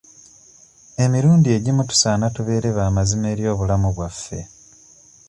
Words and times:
Emirundi 1.03 1.47
egimu 1.57 1.81
tusaana 1.89 2.27
tubeere 2.35 2.69
ba 2.77 2.85
mazima 2.95 3.25
eri 3.33 3.43
obulamu 3.53 3.87
bwaffe? 3.95 4.39